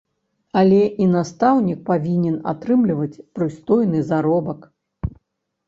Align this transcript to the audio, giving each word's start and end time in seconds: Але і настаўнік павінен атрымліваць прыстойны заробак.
Але 0.61 0.79
і 1.05 1.09
настаўнік 1.15 1.83
павінен 1.91 2.39
атрымліваць 2.53 3.21
прыстойны 3.39 3.99
заробак. 4.11 4.69